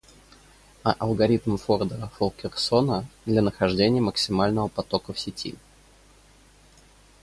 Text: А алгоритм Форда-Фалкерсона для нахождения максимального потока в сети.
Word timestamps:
А 0.81 0.93
алгоритм 0.97 1.57
Форда-Фалкерсона 1.57 3.05
для 3.27 3.43
нахождения 3.43 4.01
максимального 4.01 4.67
потока 4.67 5.13
в 5.13 5.19
сети. 5.19 5.53